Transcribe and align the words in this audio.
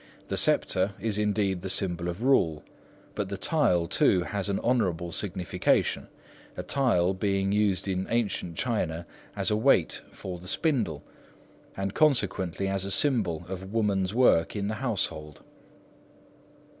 The 0.29 0.35
sceptre 0.37 0.93
is 0.99 1.19
indeed 1.19 1.61
the 1.61 1.69
symbol 1.69 2.07
of 2.09 2.23
rule; 2.23 2.63
but 3.13 3.29
the 3.29 3.37
tile 3.37 3.87
too 3.87 4.23
has 4.23 4.49
an 4.49 4.57
honourable 4.61 5.11
signification, 5.11 6.07
a 6.57 6.63
tile 6.63 7.13
being 7.13 7.51
used 7.51 7.87
in 7.87 8.07
ancient 8.09 8.55
China 8.57 9.05
as 9.35 9.51
a 9.51 9.55
weight 9.55 10.01
for 10.09 10.39
the 10.39 10.47
spindle,—and 10.47 11.93
consequently 11.93 12.67
as 12.67 12.83
a 12.83 12.89
symbol 12.89 13.45
of 13.47 13.71
woman's 13.71 14.11
work 14.11 14.55
in 14.55 14.69
the 14.69 14.73
household. 14.81 15.43